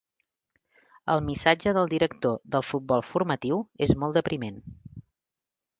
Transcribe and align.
El 1.15 1.21
missatge 1.27 1.73
del 1.79 1.91
director 1.93 2.41
del 2.57 2.67
Futbol 2.71 3.07
Formatiu 3.11 3.61
és 3.89 3.97
molt 4.05 4.21
depriment. 4.23 4.61